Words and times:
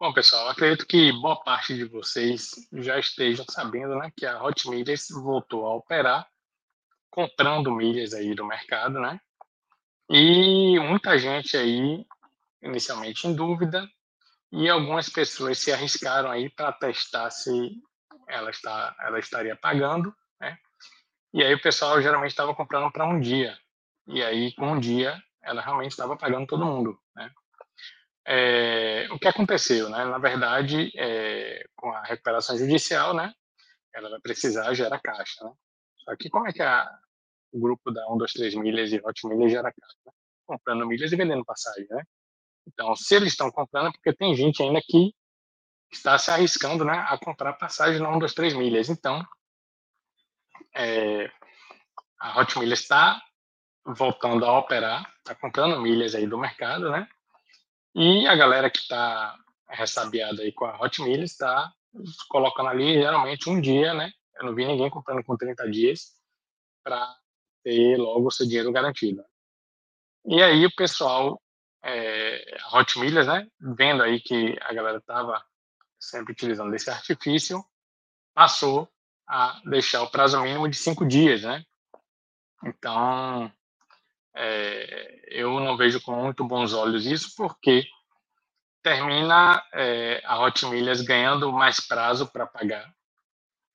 Bom, 0.00 0.14
pessoal, 0.14 0.48
acredito 0.48 0.86
que 0.86 1.12
boa 1.12 1.36
parte 1.36 1.74
de 1.74 1.84
vocês 1.84 2.52
já 2.72 2.98
estejam 2.98 3.44
sabendo 3.50 3.96
né, 3.96 4.10
que 4.16 4.24
a 4.24 4.42
Hot 4.42 4.66
Milhas 4.70 5.08
voltou 5.10 5.66
a 5.66 5.74
operar 5.74 6.26
comprando 7.10 7.70
milhas 7.70 8.14
aí 8.14 8.34
do 8.34 8.46
mercado, 8.46 8.98
né? 8.98 9.20
E 10.08 10.80
muita 10.80 11.18
gente 11.18 11.54
aí 11.54 12.06
inicialmente 12.62 13.28
em 13.28 13.34
dúvida 13.34 13.86
e 14.50 14.70
algumas 14.70 15.10
pessoas 15.10 15.58
se 15.58 15.70
arriscaram 15.70 16.30
aí 16.30 16.48
para 16.48 16.72
testar 16.72 17.28
se 17.28 17.50
ela 18.26 18.48
está 18.48 18.96
ela 19.00 19.18
estaria 19.18 19.54
pagando, 19.54 20.16
né? 20.40 20.56
E 21.34 21.42
aí 21.42 21.52
o 21.52 21.60
pessoal 21.60 22.00
geralmente 22.00 22.30
estava 22.30 22.54
comprando 22.54 22.90
para 22.90 23.04
um 23.04 23.20
dia. 23.20 23.54
E 24.06 24.22
aí 24.22 24.54
com 24.54 24.72
um 24.72 24.80
dia 24.80 25.22
ela 25.42 25.60
realmente 25.60 25.90
estava 25.90 26.16
pagando 26.16 26.46
todo 26.46 26.64
mundo, 26.64 26.98
né? 27.14 27.30
É, 28.32 29.08
o 29.10 29.18
que 29.18 29.26
aconteceu, 29.26 29.88
né? 29.88 30.04
Na 30.04 30.18
verdade, 30.18 30.92
é, 30.96 31.64
com 31.74 31.90
a 31.90 32.04
recuperação 32.04 32.56
judicial, 32.56 33.12
né? 33.12 33.34
Ela 33.92 34.08
vai 34.08 34.20
precisar 34.20 34.72
gerar 34.72 35.00
caixa, 35.00 35.44
né? 35.44 35.52
Só 35.96 36.14
que 36.14 36.30
como 36.30 36.46
é 36.46 36.52
que 36.52 36.62
a, 36.62 36.88
o 37.52 37.58
grupo 37.58 37.90
da 37.90 38.08
1, 38.08 38.18
2, 38.18 38.32
3 38.32 38.54
milhas 38.54 38.92
e 38.92 39.00
Hot 39.04 39.26
Milhas 39.26 39.50
gera 39.50 39.72
caixa? 39.72 39.96
Né? 40.06 40.12
Comprando 40.46 40.86
milhas 40.86 41.10
e 41.10 41.16
vendendo 41.16 41.44
passagem, 41.44 41.88
né? 41.90 42.04
Então, 42.68 42.94
se 42.94 43.16
eles 43.16 43.32
estão 43.32 43.50
comprando, 43.50 43.88
é 43.88 43.92
porque 43.92 44.12
tem 44.12 44.32
gente 44.36 44.62
ainda 44.62 44.80
que 44.80 45.12
está 45.90 46.16
se 46.16 46.30
arriscando 46.30 46.84
né, 46.84 47.04
a 47.08 47.18
comprar 47.18 47.54
passagem 47.54 48.00
na 48.00 48.10
1, 48.10 48.18
2, 48.20 48.32
3 48.32 48.54
milhas. 48.54 48.88
Então, 48.88 49.26
é, 50.76 51.28
a 52.20 52.40
Hot 52.40 52.54
está 52.72 53.20
voltando 53.84 54.44
a 54.44 54.56
operar, 54.56 55.12
está 55.18 55.34
comprando 55.34 55.80
milhas 55.80 56.14
aí 56.14 56.28
do 56.28 56.38
mercado, 56.38 56.92
né? 56.92 57.08
E 57.94 58.26
a 58.26 58.36
galera 58.36 58.70
que 58.70 58.78
está 58.78 59.36
ressabiada 59.68 60.42
aí 60.42 60.52
com 60.52 60.64
a 60.64 60.80
Hot 60.80 61.02
está 61.22 61.72
colocando 62.28 62.68
ali 62.68 62.94
geralmente 62.94 63.48
um 63.48 63.60
dia, 63.60 63.94
né? 63.94 64.12
Eu 64.36 64.46
não 64.46 64.54
vi 64.54 64.64
ninguém 64.64 64.88
comprando 64.88 65.24
com 65.24 65.36
30 65.36 65.70
dias 65.70 66.12
para 66.82 67.16
ter 67.62 67.96
logo 67.96 68.28
o 68.28 68.30
seu 68.30 68.46
dinheiro 68.46 68.72
garantido. 68.72 69.24
E 70.24 70.42
aí 70.42 70.64
o 70.64 70.74
pessoal, 70.74 71.40
é, 71.82 72.56
Hot 72.72 72.98
né? 72.98 73.48
Vendo 73.60 74.02
aí 74.02 74.20
que 74.20 74.56
a 74.60 74.72
galera 74.72 74.98
estava 74.98 75.44
sempre 75.98 76.32
utilizando 76.32 76.74
esse 76.74 76.90
artifício, 76.90 77.64
passou 78.34 78.88
a 79.26 79.60
deixar 79.64 80.02
o 80.02 80.10
prazo 80.10 80.40
mínimo 80.40 80.68
de 80.68 80.76
cinco 80.76 81.06
dias, 81.06 81.42
né? 81.42 81.64
Então, 82.64 83.52
é, 84.42 85.20
eu 85.26 85.60
não 85.60 85.76
vejo 85.76 86.00
com 86.00 86.12
muito 86.12 86.42
bons 86.42 86.72
olhos 86.72 87.04
isso, 87.04 87.34
porque 87.36 87.86
termina 88.82 89.62
é, 89.74 90.22
a 90.24 90.40
Hot 90.40 90.64
Milhas 90.64 91.02
ganhando 91.02 91.52
mais 91.52 91.78
prazo 91.78 92.26
para 92.26 92.46
pagar, 92.46 92.90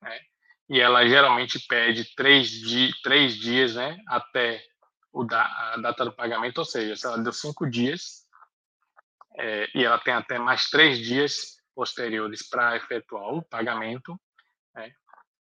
né? 0.02 0.20
e 0.68 0.80
ela 0.80 1.08
geralmente 1.08 1.60
pede 1.68 2.16
três, 2.16 2.50
di 2.50 2.92
três 3.04 3.36
dias 3.36 3.76
né, 3.76 4.02
até 4.08 4.66
o 5.14 5.24
da 5.24 5.44
a 5.44 5.78
data 5.78 6.04
do 6.04 6.12
pagamento, 6.12 6.58
ou 6.58 6.66
seja, 6.66 6.96
se 6.96 7.06
ela 7.06 7.20
deu 7.20 7.32
cinco 7.32 7.70
dias, 7.70 8.26
é, 9.38 9.70
e 9.76 9.86
ela 9.86 10.00
tem 10.00 10.16
até 10.16 10.40
mais 10.40 10.68
três 10.72 10.98
dias 10.98 11.62
posteriores 11.76 12.50
para 12.50 12.76
efetuar 12.76 13.36
o 13.36 13.44
pagamento, 13.44 14.20
né? 14.74 14.92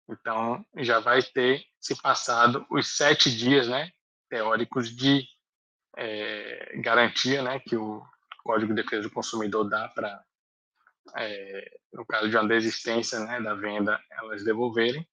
então 0.07 0.63
já 0.77 0.99
vai 0.99 1.23
ter 1.23 1.65
se 1.79 1.99
passado 1.99 2.63
os 2.69 2.95
sete 2.95 3.35
dias 3.35 3.67
né, 3.67 3.89
teóricos 4.29 4.89
de 4.89 5.27
é, 5.97 6.73
garantia 6.77 7.41
né, 7.41 7.59
que 7.59 7.75
o 7.75 8.05
Código 8.43 8.73
de 8.73 8.83
Defesa 8.83 9.03
do 9.03 9.11
Consumidor 9.11 9.67
dá 9.69 9.87
para, 9.89 10.23
é, 11.15 11.77
no 11.93 12.05
caso 12.05 12.29
de 12.29 12.37
uma 12.37 12.47
desistência 12.47 13.19
né, 13.19 13.41
da 13.41 13.53
venda, 13.55 13.99
elas 14.11 14.43
devolverem. 14.43 15.07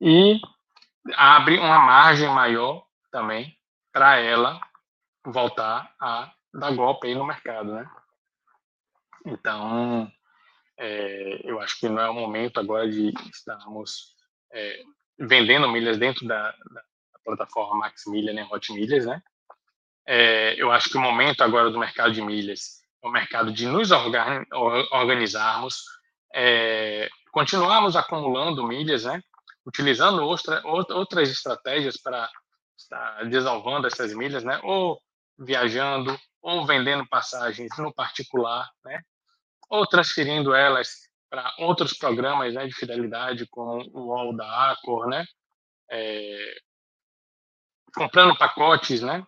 E 0.00 0.40
abre 1.14 1.58
uma 1.58 1.78
margem 1.78 2.28
maior 2.28 2.86
também 3.10 3.56
para 3.92 4.18
ela 4.18 4.60
voltar 5.24 5.94
a 6.00 6.32
dar 6.54 6.74
golpe 6.74 7.08
aí 7.08 7.14
no 7.14 7.26
mercado, 7.26 7.74
né? 7.74 7.90
Então, 9.26 10.10
é, 10.78 11.40
eu 11.44 11.60
acho 11.60 11.78
que 11.78 11.88
não 11.88 12.00
é 12.00 12.08
o 12.08 12.14
momento 12.14 12.58
agora 12.58 12.90
de 12.90 13.12
estarmos 13.30 14.16
é, 14.52 14.82
vendendo 15.18 15.68
milhas 15.68 15.98
dentro 15.98 16.26
da, 16.26 16.50
da, 16.50 16.82
plataforma 17.24 17.78
Max 17.78 18.04
Milha, 18.06 18.32
né, 18.32 18.46
Hot 18.50 18.72
Milhas, 18.72 19.06
né? 19.06 19.22
É, 20.06 20.60
eu 20.60 20.72
acho 20.72 20.90
que 20.90 20.96
o 20.96 21.00
momento 21.00 21.42
agora 21.42 21.70
do 21.70 21.78
mercado 21.78 22.12
de 22.12 22.22
milhas 22.22 22.80
é 23.02 23.06
o 23.06 23.10
mercado 23.10 23.52
de 23.52 23.66
nos 23.66 23.90
organizarmos, 23.90 25.84
é, 26.34 27.08
continuarmos 27.32 27.96
acumulando 27.96 28.66
milhas, 28.66 29.04
né? 29.04 29.22
Utilizando 29.64 30.22
outra, 30.22 30.62
outras 30.64 31.30
estratégias 31.30 31.96
para 31.96 32.28
estar 32.76 33.24
desalvando 33.28 33.86
essas 33.86 34.12
milhas, 34.14 34.42
né? 34.42 34.58
Ou 34.64 35.00
viajando, 35.38 36.18
ou 36.42 36.66
vendendo 36.66 37.06
passagens 37.08 37.70
no 37.78 37.92
particular, 37.92 38.68
né? 38.84 39.00
Ou 39.68 39.86
transferindo 39.86 40.54
elas 40.54 41.08
para 41.30 41.54
outros 41.58 41.96
programas 41.96 42.52
né, 42.54 42.66
de 42.66 42.74
fidelidade, 42.74 43.46
como 43.48 43.88
o 43.92 44.08
UOL 44.08 44.36
da 44.36 44.72
Accor, 44.72 45.06
né? 45.06 45.24
É, 45.88 46.54
comprando 47.94 48.36
pacotes, 48.36 49.02
né, 49.02 49.26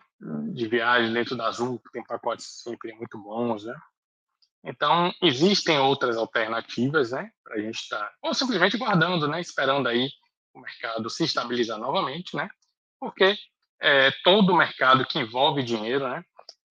de 0.53 0.67
viagem 0.67 1.11
dentro 1.13 1.35
da 1.35 1.47
Azul, 1.47 1.79
que 1.79 1.91
tem 1.91 2.03
pacotes 2.03 2.61
sempre 2.63 2.93
muito 2.93 3.17
bons, 3.17 3.65
né? 3.65 3.75
Então, 4.63 5.13
existem 5.21 5.77
outras 5.77 6.15
alternativas, 6.15 7.11
né, 7.11 7.31
para 7.43 7.55
a 7.55 7.59
gente 7.59 7.75
estar, 7.75 7.99
tá, 7.99 8.13
ou 8.21 8.33
simplesmente 8.33 8.77
guardando, 8.77 9.27
né, 9.27 9.41
esperando 9.41 9.89
aí 9.89 10.09
o 10.53 10.61
mercado 10.61 11.09
se 11.09 11.25
estabilizar 11.25 11.77
novamente, 11.77 12.35
né, 12.35 12.49
porque 12.99 13.35
é, 13.81 14.11
todo 14.23 14.55
mercado 14.55 15.05
que 15.05 15.19
envolve 15.19 15.63
dinheiro, 15.63 16.07
né, 16.07 16.23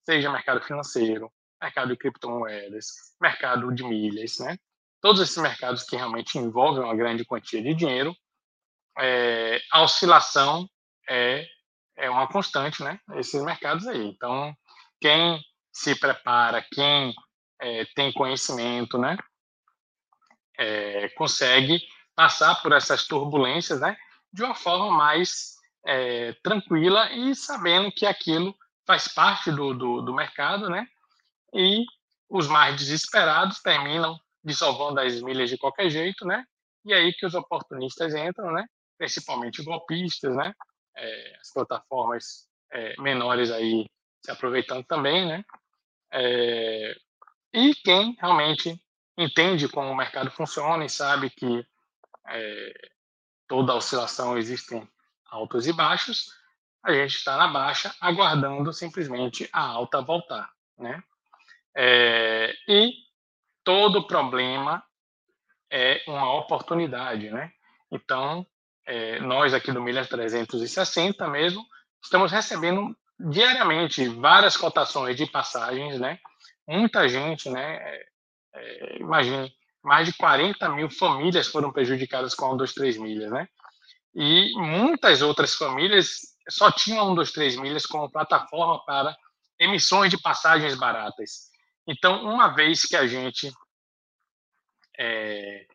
seja 0.06 0.32
mercado 0.32 0.62
financeiro, 0.62 1.30
mercado 1.60 1.88
de 1.88 1.96
criptomoedas, 1.96 2.86
mercado 3.20 3.72
de 3.74 3.84
milhas, 3.84 4.38
né, 4.38 4.56
todos 5.02 5.20
esses 5.20 5.36
mercados 5.36 5.82
que 5.82 5.96
realmente 5.96 6.38
envolvem 6.38 6.82
uma 6.82 6.96
grande 6.96 7.26
quantia 7.26 7.62
de 7.62 7.74
dinheiro, 7.74 8.16
é, 8.98 9.60
a 9.70 9.82
oscilação 9.82 10.66
é 11.08 11.46
é 11.96 12.08
uma 12.10 12.26
constante, 12.28 12.82
né? 12.82 12.98
Esses 13.14 13.42
mercados 13.42 13.86
aí. 13.86 14.06
Então, 14.06 14.54
quem 15.00 15.40
se 15.72 15.98
prepara, 15.98 16.64
quem 16.72 17.14
é, 17.60 17.84
tem 17.94 18.12
conhecimento, 18.12 18.98
né? 18.98 19.16
É, 20.58 21.08
consegue 21.10 21.80
passar 22.14 22.56
por 22.62 22.72
essas 22.72 23.06
turbulências, 23.06 23.80
né? 23.80 23.96
De 24.32 24.42
uma 24.42 24.54
forma 24.54 24.90
mais 24.90 25.56
é, 25.86 26.32
tranquila 26.42 27.10
e 27.12 27.34
sabendo 27.34 27.90
que 27.92 28.06
aquilo 28.06 28.54
faz 28.86 29.08
parte 29.08 29.50
do, 29.50 29.74
do, 29.74 30.02
do 30.02 30.14
mercado, 30.14 30.68
né? 30.68 30.86
E 31.54 31.84
os 32.28 32.48
mais 32.48 32.76
desesperados 32.76 33.60
terminam 33.60 34.18
dissolvendo 34.44 34.98
as 34.98 35.20
milhas 35.20 35.50
de 35.50 35.58
qualquer 35.58 35.90
jeito, 35.90 36.26
né? 36.26 36.44
E 36.84 36.92
aí 36.92 37.12
que 37.12 37.26
os 37.26 37.34
oportunistas 37.34 38.14
entram, 38.14 38.52
né? 38.52 38.64
Principalmente 38.98 39.62
golpistas, 39.62 40.34
né? 40.34 40.52
É, 40.96 41.36
as 41.40 41.52
plataformas 41.52 42.48
é, 42.70 43.00
menores 43.00 43.50
aí 43.50 43.86
se 44.24 44.30
aproveitando 44.30 44.84
também, 44.84 45.26
né? 45.26 45.44
É, 46.12 46.96
e 47.52 47.74
quem 47.76 48.16
realmente 48.20 48.80
entende 49.16 49.68
como 49.68 49.90
o 49.90 49.96
mercado 49.96 50.30
funciona 50.30 50.84
e 50.84 50.90
sabe 50.90 51.30
que 51.30 51.66
toda 53.48 53.74
oscilação 53.74 54.38
existem 54.38 54.88
altos 55.26 55.66
e 55.66 55.72
baixos, 55.72 56.30
a 56.82 56.92
gente 56.92 57.16
está 57.16 57.36
na 57.36 57.48
baixa 57.48 57.94
aguardando 58.00 58.72
simplesmente 58.72 59.48
a 59.52 59.60
alta 59.60 60.00
voltar, 60.00 60.50
né? 60.78 61.02
E 62.68 62.92
todo 63.64 64.06
problema 64.06 64.82
é 65.70 66.02
uma 66.06 66.32
oportunidade, 66.34 67.28
né? 67.30 67.52
Então, 67.90 68.46
é, 68.86 69.20
nós 69.20 69.54
aqui 69.54 69.70
do 69.72 69.82
Milhas 69.82 70.08
360 70.08 71.26
mesmo, 71.28 71.64
estamos 72.02 72.32
recebendo 72.32 72.96
diariamente 73.18 74.08
várias 74.08 74.56
cotações 74.56 75.16
de 75.16 75.26
passagens, 75.26 76.00
né? 76.00 76.18
Muita 76.66 77.08
gente, 77.08 77.48
né? 77.48 77.76
É, 77.76 78.06
é 78.54 78.98
imagine, 78.98 79.52
mais 79.82 80.06
de 80.06 80.12
40 80.14 80.68
mil 80.70 80.90
famílias 80.90 81.48
foram 81.48 81.72
prejudicadas 81.72 82.34
com 82.34 82.46
a 82.46 82.54
1, 82.54 82.56
2, 82.56 82.74
3 82.74 82.96
milhas, 82.98 83.30
né? 83.30 83.48
E 84.14 84.52
muitas 84.56 85.22
outras 85.22 85.54
famílias 85.54 86.20
só 86.48 86.70
tinham 86.70 87.12
1, 87.12 87.14
2, 87.14 87.32
3 87.32 87.56
milhas 87.56 87.86
como 87.86 88.10
plataforma 88.10 88.84
para 88.84 89.16
emissões 89.58 90.10
de 90.10 90.20
passagens 90.20 90.74
baratas. 90.74 91.50
Então, 91.86 92.24
uma 92.24 92.48
vez 92.48 92.84
que 92.84 92.96
a 92.96 93.06
gente 93.06 93.50
é, 94.98 95.66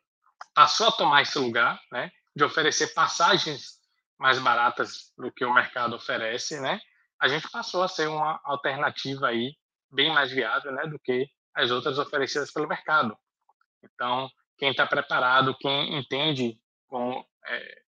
passou 0.53 0.87
a 0.87 0.91
tomar 0.91 1.21
esse 1.21 1.37
lugar, 1.37 1.79
né? 1.91 2.11
De 2.37 2.43
oferecer 2.43 2.93
passagens 2.93 3.79
mais 4.19 4.37
baratas 4.37 5.11
do 5.17 5.31
que 5.31 5.43
o 5.43 5.53
mercado 5.53 5.95
oferece, 5.95 6.59
né? 6.59 6.79
A 7.19 7.27
gente 7.27 7.49
passou 7.49 7.81
a 7.81 7.87
ser 7.87 8.07
uma 8.07 8.39
alternativa 8.43 9.27
aí 9.27 9.55
bem 9.91 10.13
mais 10.13 10.31
viável, 10.31 10.71
né, 10.71 10.85
do 10.85 10.99
que 10.99 11.27
as 11.55 11.71
outras 11.71 11.97
oferecidas 11.97 12.51
pelo 12.51 12.67
mercado. 12.67 13.17
Então, 13.83 14.29
quem 14.55 14.69
está 14.69 14.85
preparado, 14.85 15.57
quem 15.57 15.97
entende 15.97 16.59
como 16.87 17.25
é, 17.43 17.81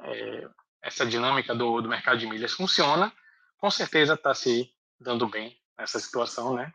é, 0.00 0.48
essa 0.82 1.06
dinâmica 1.06 1.54
do, 1.54 1.80
do 1.80 1.88
mercado 1.88 2.18
de 2.18 2.26
milhas 2.26 2.52
funciona, 2.52 3.10
com 3.56 3.70
certeza 3.70 4.14
está 4.14 4.34
se 4.34 4.70
dando 5.00 5.26
bem 5.26 5.58
nessa 5.78 5.98
situação, 5.98 6.54
né? 6.54 6.70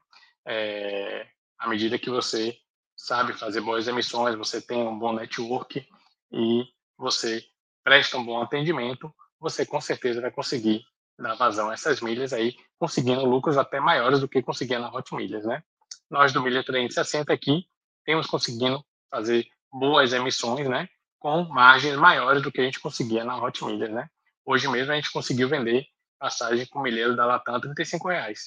É, 0.47 1.27
à 1.59 1.67
medida 1.67 1.99
que 1.99 2.09
você 2.09 2.57
sabe 2.97 3.33
fazer 3.33 3.61
boas 3.61 3.87
emissões, 3.87 4.35
você 4.35 4.59
tem 4.59 4.81
um 4.81 4.97
bom 4.97 5.13
network 5.13 5.87
e 6.31 6.63
você 6.97 7.43
presta 7.83 8.17
um 8.17 8.25
bom 8.25 8.41
atendimento, 8.41 9.13
você 9.39 9.65
com 9.65 9.81
certeza 9.81 10.21
vai 10.21 10.31
conseguir 10.31 10.83
dar 11.17 11.35
vazão 11.35 11.69
a 11.69 11.73
essas 11.73 12.01
milhas 12.01 12.33
aí, 12.33 12.55
conseguindo 12.79 13.25
lucros 13.25 13.57
até 13.57 13.79
maiores 13.79 14.19
do 14.19 14.27
que 14.27 14.41
conseguia 14.41 14.79
na 14.79 14.91
Hot 14.91 15.13
Milhas, 15.15 15.45
né? 15.45 15.63
Nós 16.09 16.33
do 16.33 16.41
Milha 16.41 16.63
360 16.63 17.31
aqui 17.31 17.65
temos 18.03 18.27
conseguindo 18.27 18.83
fazer 19.09 19.47
boas 19.71 20.13
emissões, 20.13 20.67
né? 20.67 20.87
Com 21.19 21.43
margens 21.43 21.95
maiores 21.95 22.41
do 22.41 22.51
que 22.51 22.61
a 22.61 22.63
gente 22.63 22.79
conseguia 22.79 23.23
na 23.23 23.37
Hot 23.37 23.63
Milhas, 23.63 23.91
né? 23.91 24.09
Hoje 24.45 24.67
mesmo 24.67 24.91
a 24.91 24.95
gente 24.95 25.11
conseguiu 25.11 25.47
vender 25.47 25.85
passagem 26.19 26.65
com 26.67 26.81
milheiro 26.81 27.15
da 27.15 27.25
Latam 27.25 27.55
a 27.55 27.59
35 27.59 28.09
reais, 28.09 28.45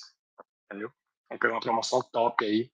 entendeu? 0.64 0.92
Gente 1.30 1.40
pegou 1.40 1.56
uma 1.56 1.60
promoção 1.60 2.00
top 2.12 2.44
aí 2.44 2.70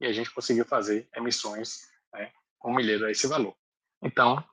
e 0.00 0.06
a 0.06 0.12
gente 0.12 0.30
conseguiu 0.32 0.64
fazer 0.64 1.08
emissões 1.14 1.80
né, 2.12 2.30
com 2.58 2.72
milheiro 2.72 3.06
a 3.06 3.10
esse 3.10 3.26
valor. 3.26 3.56
Então, 4.02 4.44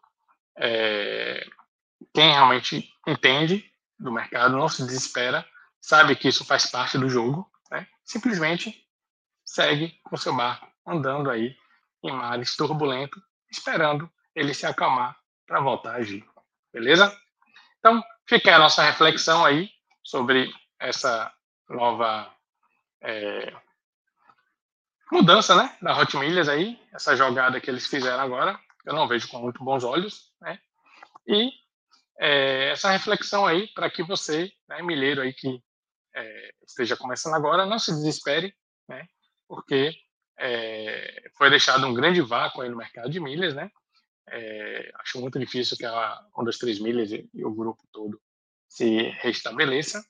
é, 0.62 1.44
quem 2.14 2.32
realmente 2.32 2.88
entende 3.08 3.66
do 4.00 4.12
mercado 4.12 4.56
não 4.56 4.70
se 4.70 4.86
desespera, 4.86 5.46
sabe 5.82 6.16
que 6.16 6.28
isso 6.28 6.46
faz 6.46 6.68
parte 6.68 7.00
do 7.00 7.10
jogo, 7.10 7.50
né? 7.72 7.88
simplesmente 8.04 8.88
segue 9.44 10.00
com 10.04 10.16
seu 10.16 10.36
barco 10.36 10.68
andando 10.86 11.32
aí 11.32 11.56
em 12.04 12.12
mares 12.12 12.56
turbulentos, 12.56 13.22
esperando 13.50 14.10
ele 14.36 14.54
se 14.54 14.66
acalmar 14.66 15.18
para 15.48 15.60
voltar 15.60 15.94
a 15.94 15.98
agir. 15.98 16.26
Beleza? 16.72 17.16
Então, 17.80 18.04
fica 18.28 18.56
a 18.56 18.60
nossa 18.60 18.84
reflexão 18.84 19.44
aí 19.44 19.70
sobre 20.04 20.54
essa 20.80 21.32
nova 21.68 22.32
é, 23.02 23.54
mudança 25.12 25.56
né, 25.56 25.76
da 25.82 25.98
Hot 25.98 26.16
Milhas 26.18 26.48
aí, 26.48 26.80
essa 26.94 27.16
jogada 27.16 27.60
que 27.60 27.70
eles 27.70 27.88
fizeram 27.88 28.24
agora, 28.24 28.60
eu 28.86 28.94
não 28.94 29.08
vejo 29.08 29.28
com 29.30 29.40
muito 29.40 29.64
bons 29.64 29.84
olhos, 29.84 30.32
né? 30.42 30.60
E 31.28 31.52
é, 32.20 32.70
essa 32.70 32.92
reflexão 32.92 33.46
aí 33.46 33.68
para 33.68 33.90
que 33.90 34.04
você, 34.04 34.52
né, 34.68 34.82
milheiro 34.82 35.22
aí 35.22 35.34
que 35.34 35.62
é, 36.16 36.54
esteja 36.66 36.98
começando 36.98 37.34
agora, 37.36 37.66
não 37.66 37.80
se 37.80 37.92
desespere, 37.92 38.54
né? 38.88 39.08
Porque 39.48 39.94
é, 40.40 41.30
foi 41.38 41.50
deixado 41.50 41.86
um 41.86 41.94
grande 41.94 42.22
vácuo 42.22 42.62
aí 42.62 42.70
no 42.70 42.78
mercado 42.78 43.10
de 43.10 43.20
milhas, 43.20 43.54
né? 43.54 43.72
É, 44.30 44.92
acho 45.00 45.20
muito 45.20 45.38
difícil 45.40 45.78
que 45.78 45.86
a 45.86 46.20
1, 46.38 46.44
2, 46.44 46.58
3 46.58 46.80
milhas 46.80 47.12
e, 47.12 47.30
e 47.34 47.44
o 47.44 47.54
grupo 47.54 47.84
todo 47.92 48.22
se 48.68 49.10
restabeleça 49.20 50.04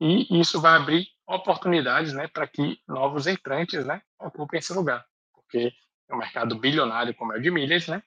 e 0.00 0.40
isso 0.40 0.60
vai 0.60 0.76
abrir 0.76 1.08
oportunidades 1.26 2.12
né, 2.12 2.26
para 2.26 2.48
que 2.48 2.80
novos 2.88 3.26
entrantes 3.26 3.84
né, 3.84 4.02
ocupem 4.18 4.58
esse 4.58 4.72
lugar, 4.72 5.04
porque 5.32 5.72
um 6.14 6.18
mercado 6.18 6.54
bilionário 6.56 7.14
como 7.14 7.32
é 7.32 7.38
o 7.38 7.42
de 7.42 7.50
milhas, 7.50 7.86
né, 7.86 8.02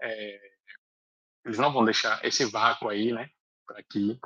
é, 0.00 0.50
eles 1.44 1.58
não 1.58 1.72
vão 1.72 1.84
deixar 1.84 2.24
esse 2.24 2.44
vácuo 2.44 2.88
aí 2.88 3.12
né, 3.12 3.30
para 3.66 3.82
que 3.82 4.18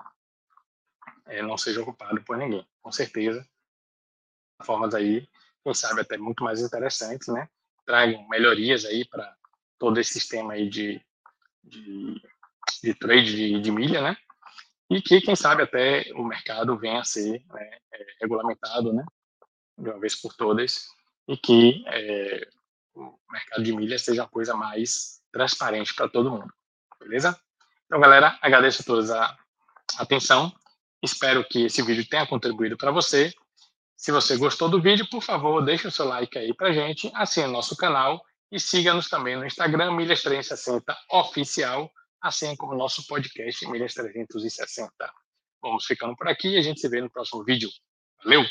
é, 1.26 1.42
não 1.42 1.56
seja 1.56 1.82
ocupado 1.82 2.22
por 2.22 2.36
ninguém. 2.36 2.66
Com 2.82 2.92
certeza, 2.92 3.46
formas 4.62 4.94
aí, 4.94 5.28
quem 5.62 5.74
sabe 5.74 6.00
até 6.00 6.16
muito 6.16 6.44
mais 6.44 6.60
interessantes, 6.60 7.28
né, 7.28 7.48
tragam 7.86 8.28
melhorias 8.28 8.84
aí 8.84 9.04
para 9.06 9.34
todo 9.78 9.98
esse 9.98 10.12
sistema 10.12 10.54
aí 10.54 10.68
de, 10.68 11.00
de, 11.62 12.20
de 12.82 12.94
trade 12.94 13.34
de, 13.34 13.60
de 13.60 13.70
milha, 13.70 14.02
né, 14.02 14.16
e 14.90 15.00
que, 15.00 15.20
quem 15.20 15.34
sabe, 15.34 15.62
até 15.62 16.12
o 16.14 16.24
mercado 16.24 16.76
venha 16.78 17.00
a 17.00 17.04
ser 17.04 17.42
né, 17.46 17.78
é, 17.92 18.06
regulamentado 18.20 18.92
né, 18.92 19.04
de 19.78 19.88
uma 19.88 19.98
vez 19.98 20.14
por 20.14 20.34
todas. 20.34 20.86
E 21.26 21.36
que 21.36 21.82
é, 21.86 22.48
mercado 23.34 23.62
de 23.62 23.74
milhas 23.74 24.02
seja 24.02 24.22
uma 24.22 24.28
coisa 24.28 24.54
mais 24.54 25.20
transparente 25.32 25.94
para 25.94 26.08
todo 26.08 26.30
mundo. 26.30 26.52
Beleza? 26.98 27.38
Então, 27.86 28.00
galera, 28.00 28.38
agradeço 28.40 28.82
a 28.82 28.84
todos 28.84 29.10
a 29.10 29.36
atenção. 29.98 30.52
Espero 31.02 31.44
que 31.44 31.66
esse 31.66 31.82
vídeo 31.82 32.06
tenha 32.08 32.26
contribuído 32.26 32.76
para 32.76 32.90
você. 32.90 33.32
Se 33.96 34.10
você 34.10 34.36
gostou 34.36 34.68
do 34.68 34.80
vídeo, 34.80 35.06
por 35.10 35.22
favor, 35.22 35.62
deixe 35.62 35.86
o 35.86 35.90
seu 35.90 36.06
like 36.06 36.38
aí 36.38 36.54
para 36.54 36.72
gente, 36.72 37.10
assine 37.14 37.46
nosso 37.46 37.76
canal 37.76 38.22
e 38.50 38.58
siga-nos 38.58 39.08
também 39.08 39.36
no 39.36 39.46
Instagram, 39.46 39.92
Milhas360 39.92 40.82
Oficial 41.10 41.90
assim 42.24 42.56
como 42.56 42.74
nosso 42.74 43.06
podcast 43.06 43.68
Milhas 43.68 43.92
360. 43.92 44.90
Vamos 45.60 45.84
ficando 45.84 46.16
por 46.16 46.26
aqui 46.26 46.48
e 46.48 46.56
a 46.56 46.62
gente 46.62 46.80
se 46.80 46.88
vê 46.88 47.02
no 47.02 47.10
próximo 47.10 47.44
vídeo. 47.44 47.68
Valeu! 48.24 48.42